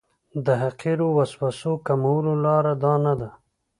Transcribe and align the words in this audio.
د 0.45 0.47
حقیرو 0.61 1.07
وسوسو 1.17 1.71
کمولو 1.85 2.33
لاره 2.45 2.73
دا 2.83 2.93
نه 3.05 3.13
ده. 3.19 3.29